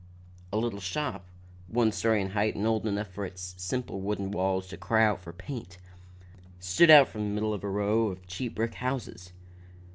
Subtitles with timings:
[0.51, 1.25] A little shop,
[1.67, 5.19] one story in height and old enough for its simple wooden walls to cry aloud
[5.19, 5.77] for paint,
[6.59, 9.31] stood out from the middle of a row of cheap brick houses.